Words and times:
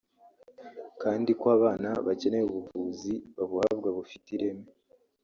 kandi 1.01 1.29
ko 1.39 1.45
abana 1.57 1.89
bakeneye 2.05 2.45
ubuvuzi 2.47 3.13
babuhabwa 3.37 3.89
bufite 3.97 4.27
ireme 4.37 4.67